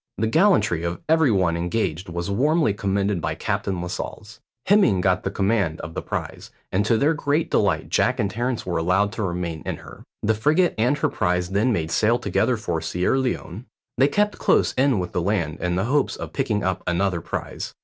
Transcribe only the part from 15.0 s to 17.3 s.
the land in the hopes of picking up another